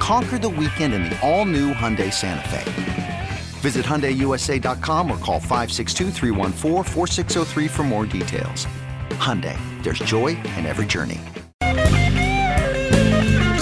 Conquer 0.00 0.38
the 0.38 0.48
weekend 0.48 0.94
in 0.94 1.04
the 1.04 1.18
all 1.20 1.44
new 1.44 1.72
Hyundai 1.72 2.12
Santa 2.12 2.48
Fe. 2.48 3.28
Visit 3.60 3.84
HyundaiUSA.com 3.84 5.10
or 5.10 5.18
call 5.18 5.38
562 5.38 6.10
for 7.68 7.82
more 7.82 8.06
details. 8.06 8.66
Hyundai, 9.10 9.58
there's 9.82 9.98
joy 10.00 10.28
in 10.56 10.64
every 10.66 10.86
journey. 10.86 11.20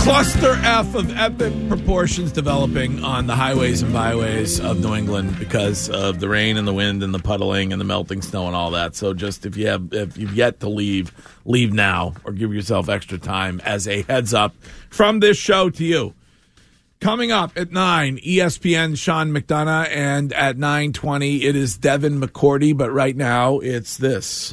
Cluster 0.09 0.55
F 0.62 0.95
of 0.95 1.15
epic 1.19 1.52
proportions 1.69 2.32
developing 2.32 3.05
on 3.05 3.27
the 3.27 3.34
highways 3.34 3.82
and 3.82 3.93
byways 3.93 4.59
of 4.59 4.80
New 4.80 4.95
England 4.95 5.38
because 5.38 5.91
of 5.91 6.20
the 6.20 6.30
rain 6.30 6.57
and 6.57 6.66
the 6.66 6.73
wind 6.73 7.02
and 7.02 7.12
the 7.12 7.18
puddling 7.18 7.73
and 7.73 7.80
the 7.80 7.84
melting 7.84 8.23
snow 8.23 8.46
and 8.46 8.57
all 8.57 8.70
that. 8.70 8.95
So 8.95 9.12
just 9.12 9.45
if 9.45 9.57
you 9.57 9.66
have 9.66 9.93
if 9.93 10.16
you've 10.16 10.34
yet 10.34 10.60
to 10.60 10.68
leave, 10.70 11.12
leave 11.45 11.74
now 11.74 12.15
or 12.24 12.32
give 12.32 12.55
yourself 12.55 12.88
extra 12.88 13.18
time 13.18 13.60
as 13.65 13.87
a 13.87 14.02
heads 14.02 14.32
up 14.32 14.55
from 14.88 15.20
this 15.20 15.37
show 15.37 15.68
to 15.68 15.84
you. 15.84 16.15
Coming 17.01 17.30
up 17.30 17.52
at 17.57 17.70
nine, 17.70 18.19
ESPN 18.19 18.98
Sean 18.98 19.30
McDonough, 19.30 19.88
and 19.88 20.33
at 20.33 20.59
nine 20.59 20.93
twenty, 20.93 21.45
it 21.45 21.54
is 21.54 21.77
Devin 21.77 22.21
McCourty. 22.21 22.77
But 22.77 22.91
right 22.91 23.15
now, 23.16 23.60
it's 23.60 23.96
this. 23.99 24.52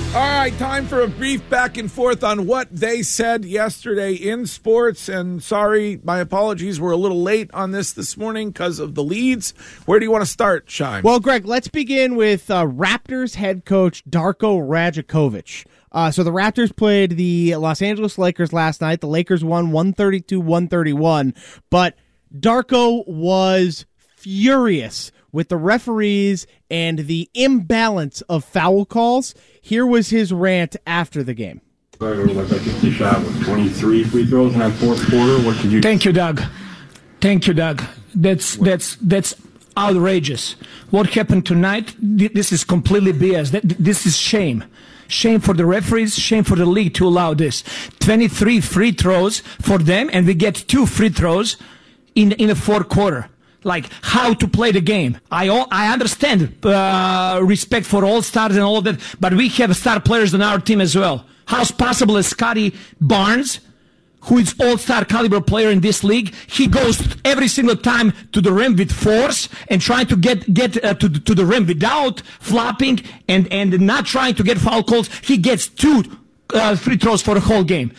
All 0.13 0.19
right, 0.19 0.51
time 0.57 0.87
for 0.87 1.03
a 1.03 1.07
brief 1.07 1.49
back 1.49 1.77
and 1.77 1.89
forth 1.89 2.21
on 2.21 2.45
what 2.45 2.67
they 2.69 3.01
said 3.01 3.45
yesterday 3.45 4.13
in 4.13 4.45
sports. 4.45 5.07
And 5.07 5.41
sorry, 5.41 6.01
my 6.03 6.19
apologies, 6.19 6.81
we're 6.81 6.91
a 6.91 6.97
little 6.97 7.21
late 7.21 7.49
on 7.53 7.71
this 7.71 7.93
this 7.93 8.17
morning 8.17 8.49
because 8.49 8.79
of 8.79 8.93
the 8.93 9.05
leads. 9.05 9.51
Where 9.85 10.01
do 10.01 10.05
you 10.05 10.11
want 10.11 10.23
to 10.25 10.29
start, 10.29 10.69
Shine? 10.69 11.03
Well, 11.03 11.21
Greg, 11.21 11.45
let's 11.45 11.69
begin 11.69 12.17
with 12.17 12.51
uh, 12.51 12.65
Raptors 12.65 13.35
head 13.35 13.63
coach 13.63 14.03
Darko 14.03 14.59
Rajakovic. 14.59 15.65
Uh, 15.93 16.11
so 16.11 16.25
the 16.25 16.33
Raptors 16.33 16.75
played 16.75 17.15
the 17.15 17.55
Los 17.55 17.81
Angeles 17.81 18.17
Lakers 18.17 18.51
last 18.51 18.81
night. 18.81 18.99
The 18.99 19.07
Lakers 19.07 19.45
won 19.45 19.71
132 19.71 20.41
131, 20.41 21.33
but 21.69 21.95
Darko 22.37 23.07
was 23.07 23.85
furious 24.17 25.13
with 25.31 25.49
the 25.49 25.57
referees 25.57 26.47
and 26.69 26.99
the 26.99 27.29
imbalance 27.33 28.21
of 28.21 28.43
foul 28.43 28.85
calls. 28.85 29.33
Here 29.61 29.85
was 29.85 30.09
his 30.09 30.33
rant 30.33 30.75
after 30.85 31.23
the 31.23 31.33
game. 31.33 31.61
Like 31.99 32.17
I 32.17 32.57
think 32.57 32.83
you 32.83 32.91
shot 32.91 33.19
with 33.19 33.45
23 33.45 34.03
free 34.05 34.25
throws 34.25 34.53
in 34.53 34.59
that 34.59 34.71
fourth 34.73 35.07
quarter. 35.07 35.37
What 35.45 35.57
could 35.57 35.71
you? 35.71 35.81
Thank 35.81 36.03
you, 36.03 36.11
Doug. 36.11 36.41
Thank 37.19 37.45
you, 37.45 37.53
Doug. 37.53 37.83
That's 38.15 38.55
that's 38.55 38.95
that's 38.95 39.35
outrageous. 39.77 40.53
What 40.89 41.07
happened 41.13 41.45
tonight? 41.45 41.93
This 41.99 42.51
is 42.51 42.63
completely 42.63 43.13
BS. 43.13 43.61
This 43.77 44.07
is 44.07 44.17
shame. 44.17 44.63
Shame 45.07 45.41
for 45.41 45.53
the 45.53 45.65
referees. 45.65 46.15
Shame 46.15 46.43
for 46.43 46.55
the 46.55 46.65
league 46.65 46.95
to 46.95 47.07
allow 47.07 47.35
this. 47.35 47.63
Twenty-three 47.99 48.61
free 48.61 48.93
throws 48.93 49.41
for 49.61 49.77
them, 49.77 50.09
and 50.11 50.25
we 50.25 50.33
get 50.33 50.55
two 50.55 50.87
free 50.87 51.09
throws 51.09 51.57
in 52.15 52.31
in 52.31 52.47
the 52.47 52.55
fourth 52.55 52.89
quarter. 52.89 53.29
Like 53.63 53.89
how 54.01 54.33
to 54.33 54.47
play 54.47 54.71
the 54.71 54.81
game. 54.81 55.19
I 55.29 55.47
all, 55.49 55.67
I 55.71 55.93
understand 55.93 56.65
uh, 56.65 57.39
respect 57.43 57.85
for 57.85 58.03
all 58.03 58.21
stars 58.21 58.55
and 58.55 58.63
all 58.63 58.77
of 58.77 58.85
that, 58.85 58.99
but 59.19 59.33
we 59.33 59.49
have 59.49 59.75
star 59.75 59.99
players 59.99 60.33
on 60.33 60.41
our 60.41 60.59
team 60.59 60.81
as 60.81 60.95
well. 60.95 61.25
How's 61.45 61.71
possible 61.71 62.21
Scottie 62.23 62.75
Barnes? 62.99 63.59
who 64.25 64.37
is 64.37 64.55
all-star 64.59 65.05
caliber 65.05 65.41
player 65.41 65.69
in 65.69 65.79
this 65.79 66.03
league. 66.03 66.33
He 66.47 66.67
goes 66.67 67.01
every 67.25 67.47
single 67.47 67.75
time 67.75 68.13
to 68.33 68.41
the 68.41 68.51
rim 68.51 68.75
with 68.75 68.91
force 68.91 69.49
and 69.67 69.81
trying 69.81 70.07
to 70.07 70.15
get 70.15 70.53
get 70.53 70.83
uh, 70.83 70.93
to 70.95 71.09
to 71.09 71.35
the 71.35 71.45
rim 71.45 71.65
without 71.65 72.21
flopping 72.39 72.99
and 73.27 73.51
and 73.51 73.79
not 73.79 74.05
trying 74.05 74.35
to 74.35 74.43
get 74.43 74.57
foul 74.57 74.83
calls. 74.83 75.09
He 75.23 75.37
gets 75.37 75.67
two 75.67 76.03
uh, 76.53 76.75
free 76.75 76.97
throws 76.97 77.21
for 77.21 77.33
the 77.33 77.39
whole 77.39 77.63
game. 77.63 77.91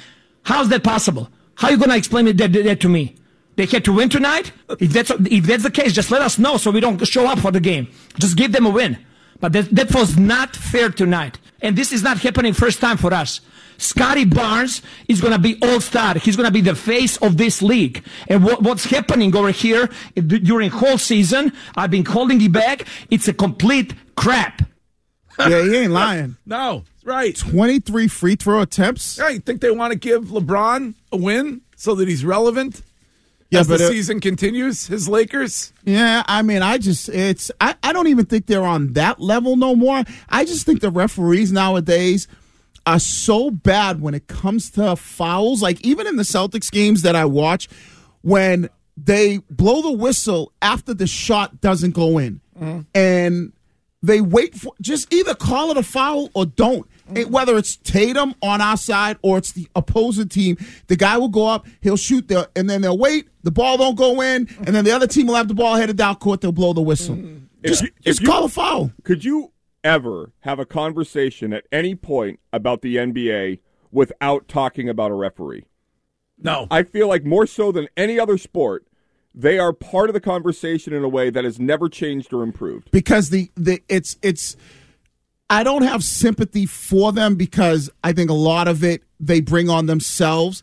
How's 0.45 0.69
that 0.69 0.85
possible? 0.85 1.29
How 1.57 1.71
you 1.71 1.77
gonna 1.77 1.97
explain 1.97 2.25
that, 2.27 2.53
that 2.53 2.81
to 2.81 2.89
me? 2.89 3.17
They 3.63 3.77
had 3.77 3.85
to 3.85 3.93
win 3.93 4.09
tonight. 4.09 4.51
If 4.81 4.93
that's 4.93 5.11
if 5.11 5.45
that's 5.45 5.63
the 5.63 5.71
case, 5.71 5.93
just 5.93 6.11
let 6.11 6.21
us 6.21 6.37
know 6.37 6.57
so 6.57 6.73
we 6.73 6.81
don't 6.81 7.07
show 7.07 7.29
up 7.29 7.39
for 7.39 7.53
the 7.53 7.61
game. 7.61 7.87
Just 8.19 8.37
give 8.37 8.51
them 8.51 8.67
a 8.67 8.71
win. 8.71 8.99
But 9.39 9.53
that, 9.53 9.71
that 9.71 9.95
was 9.95 10.19
not 10.19 10.57
fair 10.57 10.91
tonight. 10.91 11.39
And 11.61 11.79
this 11.79 11.93
is 11.93 12.03
not 12.03 12.19
happening 12.19 12.55
first 12.55 12.81
time 12.81 12.97
for 12.97 13.15
us. 13.15 13.41
Scottie 13.79 14.25
Barnes 14.25 14.83
is 15.07 15.21
going 15.21 15.33
to 15.33 15.39
be 15.39 15.59
all 15.63 15.81
star. 15.81 16.19
He's 16.19 16.35
going 16.35 16.49
to 16.49 16.53
be 16.53 16.61
the 16.61 16.75
face 16.75 17.19
of 17.19 17.37
this 17.37 17.63
league. 17.63 18.05
And 18.27 18.43
what, 18.43 18.63
what's 18.63 18.85
happening 18.87 19.35
over 19.37 19.53
here 19.53 19.89
during 20.17 20.71
whole 20.71 20.99
season, 20.99 21.53
I've 21.77 21.93
been 21.93 22.03
calling 22.03 22.43
it 22.43 22.51
back. 22.51 22.89
It's 23.11 23.29
a 23.29 23.33
complete 23.33 23.95
crap. 24.17 24.63
Yeah, 25.39 25.63
he 25.63 25.77
ain't 25.77 25.93
lying. 25.93 26.37
no, 26.47 26.85
right. 27.05 27.35
23 27.35 28.07
free 28.09 28.35
throw 28.37 28.61
attempts. 28.61 29.19
Yeah, 29.19 29.31
you 29.31 29.39
think 29.41 29.61
they 29.61 29.71
want 29.71 29.93
to 29.93 29.99
give 29.99 30.25
LeBron 30.25 30.95
a 31.11 31.17
win 31.17 31.63
so 31.75 31.95
that 31.95 32.07
he's 32.07 32.25
relevant 32.25 32.83
Yeah, 33.53 33.61
as 33.61 33.69
the 33.69 33.75
it- 33.75 33.89
season 33.89 34.21
continues? 34.21 34.87
His 34.87 35.09
Lakers. 35.09 35.73
Yeah, 35.85 36.23
I 36.27 36.41
mean, 36.41 36.63
I 36.63 36.79
just, 36.79 37.09
it's, 37.11 37.51
I, 37.61 37.75
I 37.83 37.93
don't 37.93 38.09
even 38.09 38.25
think 38.25 38.47
they're 38.47 38.65
on 38.65 38.95
that 38.95 39.21
level 39.21 39.57
no 39.57 39.77
more. 39.77 40.03
I 40.29 40.45
just 40.45 40.65
think 40.65 40.81
the 40.81 40.91
referees 40.91 41.53
nowadays 41.53 42.29
are 42.87 42.99
so 42.99 43.51
bad 43.51 44.01
when 44.01 44.15
it 44.15 44.27
comes 44.27 44.71
to 44.73 44.97
fouls. 44.97 45.61
Like, 45.61 45.81
even 45.83 46.07
in 46.07 46.17
the 46.17 46.23
Celtics 46.23 46.71
games 46.71 47.03
that 47.03 47.15
I 47.15 47.27
watch, 47.27 47.69
when 48.23 48.71
they 48.97 49.39
blow 49.51 49.83
the 49.83 49.93
whistle 49.93 50.53
after 50.63 50.95
the 50.95 51.07
shot 51.07 51.61
doesn't 51.61 51.93
go 51.93 52.19
in 52.19 52.41
mm-hmm. 52.59 52.81
and 52.95 53.53
they 54.03 54.21
wait 54.21 54.55
for 54.55 54.73
just 54.81 55.13
either 55.13 55.35
call 55.35 55.71
it 55.71 55.77
a 55.77 55.83
foul 55.83 56.31
or 56.35 56.47
don't. 56.47 56.89
And 57.17 57.33
whether 57.33 57.57
it's 57.57 57.77
Tatum 57.77 58.35
on 58.43 58.61
our 58.61 58.77
side 58.77 59.19
or 59.23 59.39
it's 59.39 59.53
the 59.53 59.69
opposing 59.75 60.29
team, 60.29 60.57
the 60.89 60.97
guy 60.97 61.17
will 61.19 61.29
go 61.29 61.47
up, 61.47 61.67
he'll 61.81 61.97
shoot 61.97 62.29
there, 62.29 62.47
and 62.57 62.69
then 62.69 62.81
they'll 62.83 62.99
wait. 62.99 63.29
The 63.43 63.51
ball 63.51 63.77
don't 63.77 63.97
go 63.97 64.21
in, 64.21 64.49
and 64.59 64.69
then 64.69 64.85
the 64.85 64.93
other 64.93 65.07
team 65.07 65.27
will 65.27 65.35
have 65.35 65.49
the 65.49 65.55
ball 65.55 65.77
headed 65.77 65.97
down 65.97 66.17
court. 66.17 66.41
They'll 66.41 66.53
blow 66.53 66.73
the 66.73 66.81
whistle. 66.83 67.17
Mm. 67.17 67.43
Just, 67.65 67.83
you- 67.83 67.91
just 68.03 68.21
if 68.21 68.23
you- 68.23 68.29
call 68.33 68.45
a 68.45 68.49
foul. 68.49 68.93
Could 69.05 69.25
you 69.25 69.53
ever 69.85 70.33
have 70.41 70.59
a 70.59 70.65
conversation 70.65 71.53
at 71.53 71.65
any 71.73 71.95
point 71.95 72.39
about 72.53 72.83
the 72.83 72.97
NBA 72.97 73.59
without 73.91 74.47
talking 74.49 74.89
about 74.89 75.11
a 75.11 75.15
referee? 75.15 75.65
No. 76.39 76.67
I 76.71 76.83
feel 76.83 77.09
like 77.09 77.25
more 77.25 77.47
so 77.47 77.73
than 77.73 77.89
any 77.97 78.19
other 78.19 78.39
sport, 78.39 78.87
they 79.35 79.59
are 79.59 79.73
part 79.73 80.09
of 80.11 80.15
the 80.15 80.21
conversation 80.21 80.93
in 80.93 81.03
a 81.05 81.09
way 81.09 81.31
that 81.31 81.45
has 81.45 81.59
never 81.59 81.89
changed 81.89 82.33
or 82.33 82.43
improved. 82.43 82.91
because 82.91 83.31
the 83.31 83.51
the 83.57 83.81
it's 83.89 84.17
it's 84.23 84.57
I 85.53 85.63
don't 85.65 85.83
have 85.83 86.03
sympathy 86.03 86.67
for 86.67 87.13
them 87.13 87.35
because 87.37 87.91
I 88.03 88.13
think 88.13 88.31
a 88.31 88.35
lot 88.35 88.69
of 88.69 88.83
it 88.83 89.03
they 89.21 89.41
bring 89.41 89.69
on 89.69 89.87
themselves. 89.87 90.63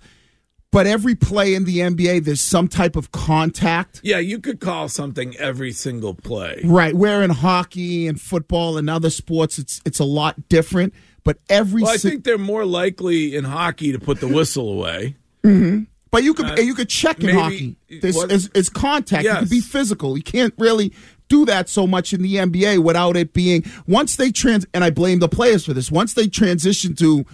But 0.71 0.86
every 0.86 1.15
play 1.15 1.56
in 1.56 1.63
the 1.65 1.80
NBA, 1.80 2.25
there's 2.25 2.41
some 2.41 2.68
type 2.68 2.95
of 2.95 3.12
contact. 3.12 4.01
Yeah, 4.03 4.19
you 4.19 4.39
could 4.39 4.59
call 4.59 4.88
something 4.88 5.36
every 5.38 5.71
single 5.71 6.13
play. 6.13 6.62
Right. 6.63 6.94
Where 6.95 7.24
in 7.24 7.31
hockey 7.31 8.07
and 8.07 8.21
football 8.21 8.77
and 8.77 8.88
other 8.89 9.09
sports, 9.09 9.57
it's 9.57 9.81
it's 9.86 9.97
a 10.00 10.03
lot 10.03 10.47
different. 10.50 10.94
But 11.24 11.38
every 11.50 11.81
Well, 11.83 11.94
I 11.94 11.97
si- 11.97 12.09
think 12.09 12.24
they're 12.24 12.38
more 12.38 12.65
likely 12.65 13.36
in 13.36 13.45
hockey 13.45 13.91
to 13.91 14.00
put 14.00 14.19
the 14.19 14.27
whistle 14.27 14.71
away. 14.71 15.15
Mhm. 15.44 15.88
But 16.12 16.24
you 16.24 16.33
could 16.36 16.45
Uh, 16.59 16.62
you 16.62 16.74
could 16.75 16.89
check 16.89 17.19
in 17.19 17.27
maybe- 17.27 17.38
hockey. 17.39 17.75
There's 18.01 18.15
what- 18.15 18.31
it's, 18.31 18.50
it's 18.56 18.69
contact. 18.69 19.24
You 19.24 19.30
Yes. 19.31 19.39
can 19.39 19.47
be 19.50 19.62
physical. 19.62 20.18
You 20.18 20.24
can't 20.24 20.53
really 20.59 20.91
do 21.29 21.45
that 21.45 21.69
so 21.69 21.87
much 21.87 22.11
in 22.13 22.21
the 22.21 22.35
NBA 22.35 22.83
without 22.83 23.15
it 23.15 23.31
being 23.33 23.63
once 23.87 24.15
they 24.17 24.31
trans 24.31 24.65
and 24.73 24.83
I 24.83 24.89
blame 24.89 25.19
the 25.19 25.29
players 25.29 25.65
for 25.65 25.73
this. 25.73 25.91
Once 25.91 26.13
they 26.13 26.27
transition 26.27 26.95
to 26.95 27.25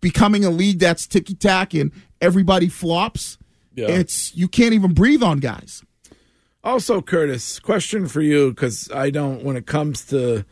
becoming 0.00 0.44
a 0.44 0.50
league 0.50 0.78
that's 0.78 1.06
ticky 1.06 1.34
tack 1.34 1.74
and 1.74 1.92
everybody 2.20 2.68
flops, 2.68 3.38
Yeah. 3.74 3.88
it's 3.88 4.34
you 4.34 4.48
can't 4.48 4.72
even 4.74 4.94
breathe 4.94 5.22
on 5.22 5.38
guys. 5.38 5.82
Also, 6.64 7.02
Curtis, 7.02 7.58
question 7.58 8.06
for 8.06 8.20
you 8.22 8.50
because 8.50 8.88
I 8.92 9.10
don't, 9.10 9.42
when 9.42 9.56
it 9.56 9.66
comes 9.66 10.04
to 10.06 10.44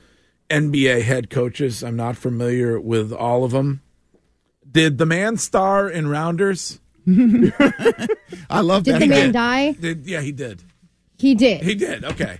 NBA 0.48 1.02
head 1.02 1.30
coaches, 1.30 1.84
I'm 1.84 1.94
not 1.94 2.16
familiar 2.16 2.80
with 2.80 3.12
all 3.12 3.44
of 3.44 3.52
them. 3.52 3.80
Did 4.68 4.98
the 4.98 5.06
man 5.06 5.36
star 5.36 5.88
in 5.88 6.08
Rounders? 6.08 6.80
I 7.08 8.60
love 8.60 8.84
Did 8.84 8.94
that. 8.94 9.00
the 9.00 9.06
man 9.06 9.32
guy. 9.32 9.72
die? 9.72 9.78
Did 9.80 10.06
yeah, 10.06 10.20
he 10.20 10.32
did. 10.32 10.62
He 11.20 11.34
did. 11.34 11.60
He 11.62 11.74
did. 11.74 12.02
Okay, 12.02 12.38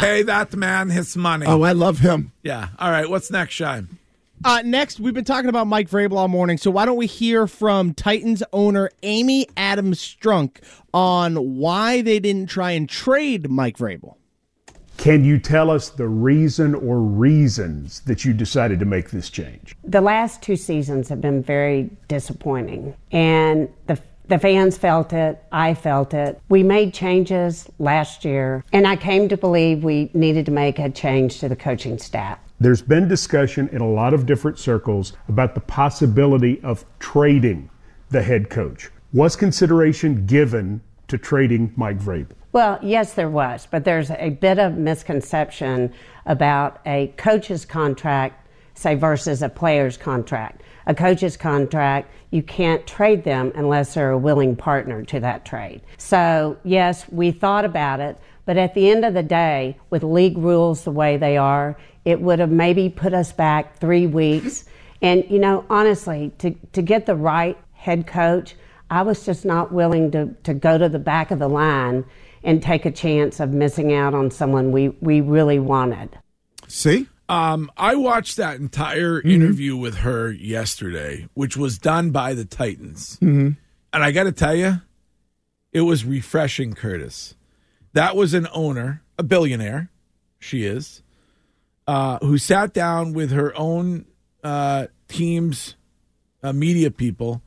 pay 0.00 0.24
that 0.24 0.52
man 0.56 0.90
his 0.90 1.16
money. 1.16 1.46
Oh, 1.46 1.62
I 1.62 1.72
love 1.72 2.00
him. 2.00 2.32
yeah. 2.42 2.70
All 2.78 2.90
right. 2.90 3.08
What's 3.08 3.30
next, 3.30 3.54
Shine? 3.54 3.98
Uh, 4.44 4.62
next, 4.64 4.98
we've 5.00 5.14
been 5.14 5.24
talking 5.24 5.48
about 5.48 5.66
Mike 5.68 5.88
Vrabel 5.88 6.16
all 6.16 6.28
morning, 6.28 6.58
so 6.58 6.70
why 6.70 6.84
don't 6.84 6.96
we 6.96 7.06
hear 7.06 7.46
from 7.46 7.94
Titans 7.94 8.42
owner 8.52 8.90
Amy 9.04 9.46
Adams 9.56 10.00
Strunk 10.00 10.58
on 10.92 11.36
why 11.56 12.02
they 12.02 12.18
didn't 12.18 12.50
try 12.50 12.72
and 12.72 12.88
trade 12.88 13.48
Mike 13.48 13.78
Vrabel? 13.78 14.16
Can 14.98 15.24
you 15.24 15.38
tell 15.38 15.70
us 15.70 15.90
the 15.90 16.08
reason 16.08 16.74
or 16.74 16.98
reasons 17.00 18.00
that 18.00 18.24
you 18.24 18.32
decided 18.32 18.78
to 18.80 18.86
make 18.86 19.10
this 19.10 19.30
change? 19.30 19.76
The 19.84 20.00
last 20.00 20.42
two 20.42 20.56
seasons 20.56 21.08
have 21.10 21.20
been 21.20 21.42
very 21.42 21.90
disappointing, 22.08 22.94
and 23.12 23.68
the 23.86 23.98
the 24.28 24.38
fans 24.38 24.76
felt 24.76 25.12
it. 25.12 25.42
I 25.52 25.74
felt 25.74 26.14
it. 26.14 26.40
We 26.48 26.62
made 26.62 26.92
changes 26.92 27.68
last 27.78 28.24
year, 28.24 28.64
and 28.72 28.86
I 28.86 28.96
came 28.96 29.28
to 29.28 29.36
believe 29.36 29.84
we 29.84 30.10
needed 30.14 30.46
to 30.46 30.52
make 30.52 30.78
a 30.78 30.90
change 30.90 31.38
to 31.40 31.48
the 31.48 31.56
coaching 31.56 31.98
staff. 31.98 32.38
There's 32.58 32.82
been 32.82 33.06
discussion 33.06 33.68
in 33.68 33.80
a 33.82 33.88
lot 33.88 34.14
of 34.14 34.26
different 34.26 34.58
circles 34.58 35.12
about 35.28 35.54
the 35.54 35.60
possibility 35.60 36.60
of 36.62 36.84
trading 36.98 37.70
the 38.10 38.22
head 38.22 38.50
coach. 38.50 38.90
Was 39.12 39.36
consideration 39.36 40.26
given 40.26 40.80
to 41.08 41.18
trading 41.18 41.72
Mike 41.76 41.98
Vrabel? 41.98 42.32
Well, 42.52 42.78
yes, 42.82 43.12
there 43.12 43.28
was, 43.28 43.68
but 43.70 43.84
there's 43.84 44.10
a 44.10 44.30
bit 44.30 44.58
of 44.58 44.76
misconception 44.76 45.92
about 46.24 46.80
a 46.86 47.08
coach's 47.18 47.66
contract, 47.66 48.48
say, 48.74 48.94
versus 48.94 49.42
a 49.42 49.48
player's 49.48 49.96
contract. 49.96 50.62
A 50.86 50.94
coach's 50.94 51.36
contract, 51.36 52.10
you 52.30 52.42
can't 52.42 52.86
trade 52.86 53.24
them 53.24 53.52
unless 53.54 53.94
they're 53.94 54.10
a 54.10 54.18
willing 54.18 54.56
partner 54.56 55.04
to 55.04 55.20
that 55.20 55.44
trade. 55.44 55.80
So, 55.98 56.56
yes, 56.64 57.08
we 57.08 57.30
thought 57.30 57.64
about 57.64 58.00
it, 58.00 58.18
but 58.44 58.56
at 58.56 58.74
the 58.74 58.90
end 58.90 59.04
of 59.04 59.14
the 59.14 59.22
day, 59.22 59.76
with 59.90 60.02
league 60.02 60.38
rules 60.38 60.84
the 60.84 60.92
way 60.92 61.16
they 61.16 61.36
are, 61.36 61.76
it 62.04 62.20
would 62.20 62.38
have 62.38 62.50
maybe 62.50 62.88
put 62.88 63.12
us 63.12 63.32
back 63.32 63.78
three 63.78 64.06
weeks. 64.06 64.64
And, 65.02 65.24
you 65.28 65.40
know, 65.40 65.64
honestly, 65.68 66.32
to, 66.38 66.52
to 66.72 66.82
get 66.82 67.06
the 67.06 67.16
right 67.16 67.58
head 67.72 68.06
coach, 68.06 68.54
I 68.88 69.02
was 69.02 69.26
just 69.26 69.44
not 69.44 69.72
willing 69.72 70.12
to, 70.12 70.34
to 70.44 70.54
go 70.54 70.78
to 70.78 70.88
the 70.88 71.00
back 71.00 71.32
of 71.32 71.40
the 71.40 71.48
line 71.48 72.04
and 72.44 72.62
take 72.62 72.86
a 72.86 72.92
chance 72.92 73.40
of 73.40 73.50
missing 73.50 73.92
out 73.92 74.14
on 74.14 74.30
someone 74.30 74.70
we, 74.70 74.90
we 75.00 75.20
really 75.20 75.58
wanted. 75.58 76.16
See? 76.68 77.08
Um, 77.28 77.70
I 77.76 77.96
watched 77.96 78.36
that 78.36 78.58
entire 78.60 79.18
Mm-hmm. 79.18 79.30
interview 79.30 79.76
with 79.76 79.96
her 79.98 80.30
yesterday, 80.30 81.28
which 81.34 81.56
was 81.56 81.78
done 81.78 82.10
by 82.10 82.34
the 82.34 82.44
Titans. 82.44 83.16
Mm-hmm. 83.16 83.50
And 83.92 84.04
I 84.04 84.12
got 84.12 84.24
to 84.24 84.32
tell 84.32 84.54
you, 84.54 84.80
it 85.72 85.80
was 85.80 86.04
refreshing, 86.04 86.74
Curtis. 86.74 87.34
That 87.92 88.14
was 88.14 88.34
an 88.34 88.46
owner, 88.52 89.02
a 89.18 89.22
billionaire, 89.22 89.90
she 90.38 90.64
is, 90.64 91.02
uh, 91.86 92.18
who 92.18 92.38
sat 92.38 92.72
down 92.72 93.12
with 93.12 93.30
her 93.32 93.56
own 93.56 94.04
uh, 94.44 94.86
team's 95.08 95.74
uh, 96.42 96.52
media 96.52 96.90
people 96.90 97.42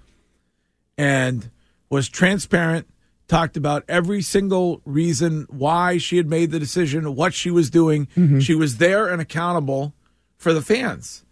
and 0.97 1.49
was 1.89 2.09
transparent, 2.09 2.87
talked 3.29 3.55
about 3.55 3.83
every 3.87 4.21
single 4.21 4.81
reason 4.83 5.45
why 5.49 5.97
she 5.97 6.17
had 6.17 6.29
made 6.29 6.51
the 6.51 6.59
decision, 6.59 7.15
what 7.15 7.33
she 7.33 7.51
was 7.51 7.69
doing. 7.69 8.07
Mm-hmm. 8.17 8.39
She 8.39 8.55
was 8.55 8.77
there 8.77 9.07
and 9.07 9.21
accountable 9.21 9.93
for 10.37 10.53
the 10.53 10.61
fans. 10.61 11.23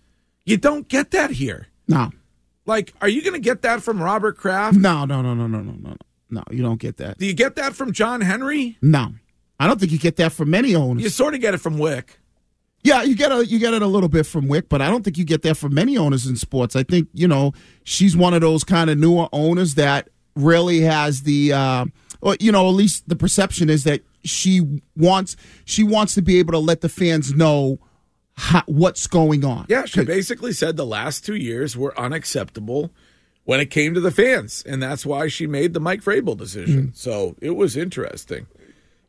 You 0.45 0.57
don't 0.57 0.87
get 0.87 1.11
that 1.11 1.31
here. 1.31 1.67
No. 1.87 2.11
Like, 2.65 2.93
are 3.01 3.09
you 3.09 3.21
going 3.21 3.33
to 3.33 3.39
get 3.39 3.63
that 3.63 3.81
from 3.81 4.01
Robert 4.01 4.37
Kraft? 4.37 4.77
No, 4.77 5.05
no, 5.05 5.21
no, 5.21 5.33
no, 5.33 5.47
no, 5.47 5.61
no, 5.61 5.73
no. 5.73 5.95
No, 6.29 6.43
you 6.51 6.61
don't 6.61 6.79
get 6.79 6.97
that. 6.97 7.17
Do 7.17 7.25
you 7.25 7.33
get 7.33 7.55
that 7.55 7.73
from 7.73 7.93
John 7.93 8.21
Henry? 8.21 8.77
No. 8.81 9.13
I 9.59 9.67
don't 9.67 9.79
think 9.79 9.91
you 9.91 9.97
get 9.97 10.17
that 10.17 10.33
from 10.33 10.49
many 10.49 10.75
owners. 10.75 11.01
You 11.01 11.09
sort 11.09 11.33
of 11.33 11.41
get 11.41 11.53
it 11.53 11.59
from 11.59 11.77
Wyc. 11.77 12.09
Yeah, 12.83 13.03
you 13.03 13.15
get 13.15 13.31
a 13.31 13.45
you 13.45 13.59
get 13.59 13.73
it 13.73 13.81
a 13.81 13.87
little 13.87 14.09
bit 14.09 14.25
from 14.25 14.45
Wyc, 14.45 14.69
but 14.69 14.81
I 14.81 14.89
don't 14.89 15.03
think 15.03 15.17
you 15.17 15.25
get 15.25 15.41
that 15.41 15.55
from 15.55 15.73
many 15.73 15.97
owners 15.97 16.27
in 16.27 16.35
sports. 16.35 16.75
I 16.75 16.83
think 16.83 17.07
you 17.13 17.27
know 17.27 17.53
she's 17.83 18.15
one 18.15 18.33
of 18.33 18.41
those 18.41 18.63
kind 18.63 18.89
of 18.89 18.97
newer 18.97 19.27
owners 19.33 19.75
that 19.75 20.09
really 20.37 20.81
has 20.81 21.23
the, 21.23 21.53
uh, 21.53 21.85
or 22.21 22.35
you 22.39 22.51
know, 22.51 22.67
at 22.67 22.73
least 22.75 23.07
the 23.09 23.15
perception 23.15 23.69
is 23.69 23.83
that 23.83 24.01
she 24.23 24.81
wants 24.95 25.35
she 25.65 25.83
wants 25.83 26.13
to 26.15 26.21
be 26.21 26.37
able 26.39 26.51
to 26.53 26.59
let 26.59 26.81
the 26.81 26.89
fans 26.89 27.33
know 27.33 27.79
how, 28.35 28.61
what's 28.65 29.07
going 29.07 29.43
on. 29.45 29.65
Yeah, 29.69 29.85
she 29.85 30.03
basically 30.03 30.51
said 30.53 30.75
the 30.77 30.85
last 30.85 31.25
two 31.25 31.35
years 31.35 31.75
were 31.77 31.97
unacceptable 31.99 32.91
when 33.45 33.59
it 33.59 33.67
came 33.67 33.93
to 33.93 33.99
the 34.01 34.11
fans, 34.11 34.63
and 34.67 34.83
that's 34.83 35.05
why 35.05 35.27
she 35.29 35.47
made 35.47 35.73
the 35.73 35.79
Mike 35.79 36.01
Vrabel 36.03 36.35
decision. 36.37 36.91
So 36.93 37.35
it 37.41 37.51
was 37.51 37.77
interesting. 37.77 38.47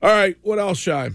All 0.01 0.11
right, 0.11 0.37
what 0.43 0.59
else, 0.61 0.79
Shy? 0.79 1.11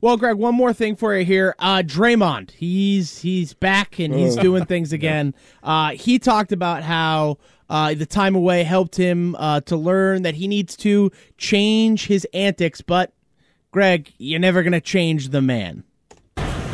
Well, 0.00 0.16
Greg, 0.16 0.36
one 0.36 0.54
more 0.54 0.72
thing 0.72 0.94
for 0.94 1.16
you 1.16 1.24
here. 1.24 1.56
Uh, 1.58 1.82
Draymond, 1.84 2.52
he's 2.52 3.18
he's 3.20 3.52
back 3.52 3.98
and 3.98 4.14
he's 4.14 4.38
Oh. 4.38 4.42
doing 4.42 4.64
things 4.64 4.92
again. 4.92 5.34
Uh, 5.60 5.90
he 5.90 6.20
talked 6.20 6.52
about 6.52 6.84
how 6.84 7.38
uh, 7.68 7.94
the 7.94 8.06
time 8.06 8.34
away 8.34 8.62
helped 8.62 8.96
him 8.96 9.34
uh, 9.36 9.60
to 9.62 9.76
learn 9.76 10.22
that 10.22 10.34
he 10.34 10.48
needs 10.48 10.76
to 10.78 11.10
change 11.36 12.06
his 12.06 12.26
antics. 12.32 12.80
But, 12.80 13.12
Greg, 13.70 14.12
you're 14.18 14.40
never 14.40 14.62
going 14.62 14.72
to 14.72 14.80
change 14.80 15.28
the 15.28 15.42
man. 15.42 15.84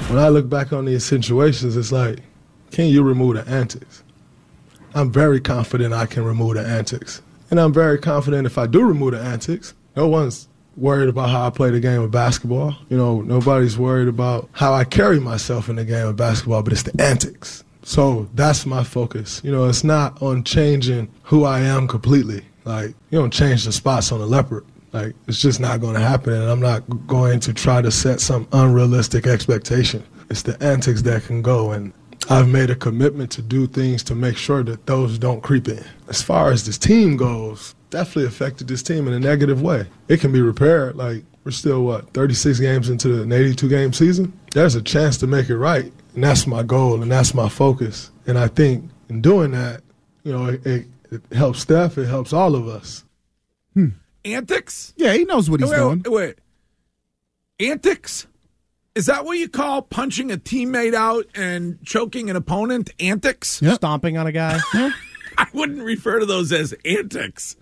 When 0.08 0.19
I 0.19 0.29
look 0.29 0.49
back 0.49 0.73
on 0.73 0.85
these 0.85 1.05
situations, 1.05 1.76
it's 1.76 1.91
like, 1.91 2.20
can 2.70 2.87
you 2.87 3.02
remove 3.02 3.37
the 3.37 3.50
antics? 3.50 4.02
I'm 4.94 5.11
very 5.11 5.41
confident 5.41 5.93
I 5.93 6.06
can 6.06 6.25
remove 6.25 6.55
the 6.55 6.67
antics. 6.67 7.20
And 7.50 7.61
I'm 7.61 7.73
very 7.73 7.99
confident 7.99 8.46
if 8.46 8.58
I 8.58 8.67
do 8.67 8.82
remove 8.82 9.12
the 9.12 9.20
antics, 9.20 9.75
no 9.96 10.08
one's 10.08 10.49
worried 10.76 11.08
about 11.08 11.31
how 11.31 11.46
I 11.46 11.50
play 11.50 11.70
the 11.70 11.81
game 11.81 12.00
of 12.02 12.11
basketball. 12.11 12.76
You 12.88 12.96
know, 12.96 13.20
nobody's 13.23 13.79
worried 13.79 14.08
about 14.08 14.49
how 14.52 14.73
I 14.73 14.85
carry 14.85 15.20
myself 15.20 15.69
in 15.69 15.76
the 15.76 15.85
game 15.85 16.06
of 16.06 16.17
basketball, 16.17 16.62
but 16.62 16.73
it's 16.73 16.82
the 16.82 17.00
antics. 17.02 17.64
So 17.84 18.28
that's 18.34 18.66
my 18.66 18.82
focus. 18.82 19.40
You 19.44 19.52
know, 19.52 19.69
it's 19.69 19.84
not 19.84 20.20
on 20.22 20.42
changing 20.42 21.08
who 21.22 21.44
I 21.44 21.60
am 21.60 21.86
completely. 21.86 22.44
Like, 22.64 22.94
you 23.10 23.19
don't 23.19 23.32
change 23.32 23.64
the 23.64 23.72
spots 23.72 24.10
on 24.10 24.20
a 24.20 24.26
leopard. 24.26 24.64
Like, 24.92 25.14
it's 25.26 25.40
just 25.40 25.60
not 25.60 25.81
going 25.81 25.94
to 25.94 26.00
happen, 26.00 26.32
and 26.32 26.50
I'm 26.50 26.60
not 26.60 26.82
going 27.06 27.40
to 27.40 27.52
try 27.52 27.82
to 27.82 27.90
set 27.90 28.20
some 28.20 28.48
unrealistic 28.52 29.26
expectation. 29.26 30.04
It's 30.31 30.42
the 30.42 30.60
antics 30.62 31.02
that 31.02 31.25
can 31.25 31.42
go, 31.42 31.72
and 31.72 31.93
I've 32.31 32.48
made 32.48 32.70
a 32.70 32.76
commitment 32.76 33.31
to 33.32 33.43
do 33.43 33.67
things 33.67 34.03
to 34.05 34.14
make 34.14 34.36
sure 34.36 34.62
that 34.62 34.86
those 34.86 35.19
don't 35.19 35.43
creep 35.43 35.69
in. 35.69 35.84
As 36.08 36.22
far 36.22 36.53
as 36.53 36.64
this 36.64 36.79
team 36.79 37.17
goes, 37.17 37.74
definitely 37.91 38.26
affected 38.26 38.69
this 38.69 38.82
team 38.82 39.06
in 39.06 39.12
a 39.12 39.20
negative 39.20 39.60
way. 39.60 39.86
It 40.08 40.20
can 40.20 40.32
be 40.32 40.41
repaired. 40.41 40.96
Like, 40.96 41.24
we're 41.44 41.50
still, 41.50 41.82
what, 41.84 42.08
36 42.14 42.60
games 42.60 42.88
into 42.88 43.20
an 43.20 43.32
82 43.32 43.69
game 43.69 43.93
season? 43.93 44.32
There's 44.53 44.74
a 44.74 44.82
chance 44.82 45.19
to 45.19 45.26
make 45.26 45.50
it 45.50 45.58
right, 45.58 45.93
and 46.14 46.24
that's 46.24 46.46
my 46.46 46.62
goal, 46.62 47.02
and 47.02 47.10
that's 47.10 47.34
my 47.34 47.48
focus. 47.48 48.10
And 48.26 48.38
I 48.38 48.48
think 48.48 48.90
in 49.08 49.20
doing 49.20 49.50
that, 49.52 49.82
you 50.22 50.32
know, 50.32 50.46
it, 50.46 50.66
it, 50.66 50.86
it 51.10 51.22
helps 51.32 51.60
Steph, 51.60 51.98
it 51.98 52.06
helps 52.06 52.32
all 52.32 52.54
of 52.54 52.68
us. 52.68 53.04
Hmm. 53.74 53.88
Antics? 54.24 54.94
Yeah, 54.96 55.12
he 55.12 55.24
knows 55.24 55.50
what 55.50 55.60
he's 55.60 55.70
wait, 55.70 55.76
doing. 55.76 56.02
Wait, 56.06 56.38
wait. 57.60 57.68
Antics? 57.70 58.26
Is 58.94 59.06
that 59.06 59.24
what 59.24 59.38
you 59.38 59.48
call 59.48 59.82
punching 59.82 60.30
a 60.30 60.36
teammate 60.36 60.94
out 60.94 61.26
and 61.34 61.82
choking 61.84 62.30
an 62.30 62.36
opponent? 62.36 62.90
Antics? 63.00 63.60
Stomping 63.74 64.16
on 64.16 64.26
a 64.26 64.32
guy? 64.32 64.60
I 65.36 65.46
wouldn't 65.52 65.82
refer 65.82 66.20
to 66.20 66.26
those 66.26 66.52
as 66.52 66.74
antics. 66.84 67.56